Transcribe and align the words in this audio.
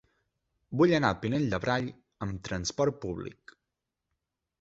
Vull 0.81 0.93
anar 0.99 1.11
al 1.15 1.19
Pinell 1.25 1.45
de 1.51 1.59
Brai 1.65 1.91
amb 2.27 2.39
trasport 2.47 2.97
públic. 3.05 3.55